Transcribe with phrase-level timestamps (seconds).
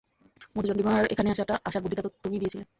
[0.55, 1.29] মধুচন্দ্রিমার এখানে
[1.65, 2.63] আসার বুদ্ধিটা তো তুমিই দিয়েছিলে!